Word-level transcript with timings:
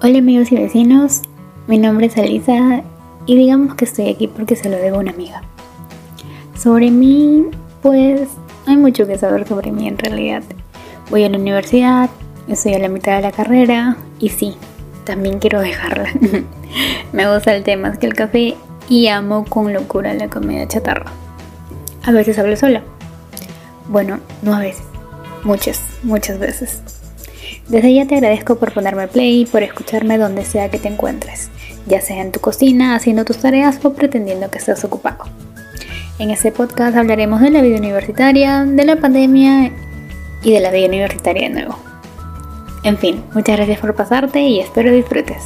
Hola 0.00 0.18
amigos 0.20 0.52
y 0.52 0.54
vecinos, 0.54 1.22
mi 1.66 1.76
nombre 1.76 2.06
es 2.06 2.16
Alisa 2.16 2.84
y 3.26 3.34
digamos 3.34 3.74
que 3.74 3.84
estoy 3.84 4.08
aquí 4.08 4.28
porque 4.28 4.54
se 4.54 4.68
lo 4.68 4.76
debo 4.76 4.98
a 4.98 5.00
una 5.00 5.10
amiga. 5.10 5.42
Sobre 6.56 6.92
mí, 6.92 7.46
pues 7.82 8.28
hay 8.66 8.76
mucho 8.76 9.08
que 9.08 9.18
saber 9.18 9.48
sobre 9.48 9.72
mí 9.72 9.88
en 9.88 9.98
realidad. 9.98 10.44
Voy 11.10 11.24
a 11.24 11.28
la 11.28 11.36
universidad, 11.36 12.10
estoy 12.46 12.74
a 12.74 12.78
la 12.78 12.88
mitad 12.88 13.16
de 13.16 13.22
la 13.22 13.32
carrera 13.32 13.96
y 14.20 14.28
sí, 14.28 14.54
también 15.02 15.40
quiero 15.40 15.60
dejarla. 15.60 16.12
Me 17.12 17.34
gusta 17.34 17.56
el 17.56 17.64
té 17.64 17.76
más 17.76 17.98
que 17.98 18.06
el 18.06 18.14
café 18.14 18.54
y 18.88 19.08
amo 19.08 19.46
con 19.46 19.72
locura 19.72 20.14
la 20.14 20.30
comida 20.30 20.68
chatarra. 20.68 21.10
A 22.04 22.12
veces 22.12 22.38
hablo 22.38 22.54
sola. 22.54 22.84
Bueno, 23.88 24.20
no 24.42 24.54
a 24.54 24.60
veces, 24.60 24.84
muchas, 25.42 25.82
muchas 26.04 26.38
veces. 26.38 26.82
Desde 27.68 27.92
ya 27.92 28.06
te 28.06 28.14
agradezco 28.14 28.56
por 28.56 28.72
ponerme 28.72 29.08
play 29.08 29.42
y 29.42 29.46
por 29.46 29.62
escucharme 29.62 30.16
donde 30.16 30.44
sea 30.44 30.70
que 30.70 30.78
te 30.78 30.88
encuentres, 30.88 31.50
ya 31.86 32.00
sea 32.00 32.22
en 32.22 32.32
tu 32.32 32.40
cocina, 32.40 32.94
haciendo 32.94 33.26
tus 33.26 33.38
tareas 33.38 33.78
o 33.84 33.92
pretendiendo 33.92 34.50
que 34.50 34.56
estés 34.56 34.84
ocupado. 34.84 35.24
En 36.18 36.30
este 36.30 36.50
podcast 36.50 36.96
hablaremos 36.96 37.42
de 37.42 37.50
la 37.50 37.60
vida 37.60 37.76
universitaria, 37.76 38.64
de 38.64 38.84
la 38.84 38.96
pandemia 38.96 39.70
y 40.42 40.52
de 40.52 40.60
la 40.60 40.70
vida 40.70 40.86
universitaria 40.86 41.48
de 41.48 41.54
nuevo. 41.54 41.78
En 42.84 42.96
fin, 42.96 43.22
muchas 43.34 43.56
gracias 43.56 43.80
por 43.80 43.94
pasarte 43.94 44.40
y 44.40 44.60
espero 44.60 44.90
disfrutes. 44.90 45.42